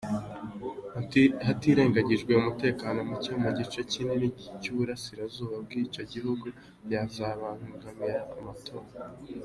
Hatirengagijwe 1.47 2.29
n’umutekano 2.33 2.97
muke 3.09 3.31
mu 3.43 3.49
gice 3.57 3.79
kinini 3.91 4.27
cy’iburasirazuba 4.61 5.55
bw’icyo 5.65 6.03
gihugu 6.13 6.45
byazabangamira 6.85 8.17
amatora. 8.37 8.87